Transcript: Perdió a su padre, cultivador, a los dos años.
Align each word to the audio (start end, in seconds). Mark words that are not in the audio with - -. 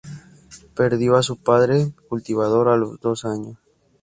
Perdió 0.75 1.15
a 1.15 1.21
su 1.21 1.37
padre, 1.37 1.93
cultivador, 2.09 2.69
a 2.69 2.75
los 2.75 2.99
dos 2.99 3.23
años. 3.23 3.59